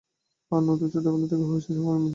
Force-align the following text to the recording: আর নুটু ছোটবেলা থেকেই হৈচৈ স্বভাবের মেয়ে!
আর 0.51 0.61
নুটু 0.65 0.85
ছোটবেলা 0.93 1.27
থেকেই 1.31 1.47
হৈচৈ 1.49 1.73
স্বভাবের 1.75 1.99
মেয়ে! 1.99 2.09